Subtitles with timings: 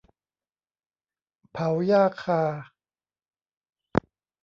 [1.51, 2.43] เผาหญ้าคา